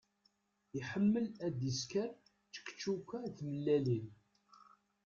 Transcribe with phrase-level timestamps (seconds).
[0.79, 2.09] Iḥemmel ad isker
[2.53, 4.07] čekčuka d tmellalin.